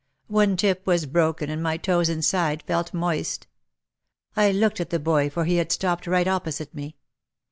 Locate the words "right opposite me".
6.07-6.95